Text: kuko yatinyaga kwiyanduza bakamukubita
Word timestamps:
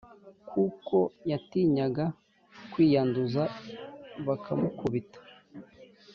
kuko 0.49 0.97
yatinyaga 1.31 2.05
kwiyanduza 2.71 3.43
bakamukubita 4.25 5.19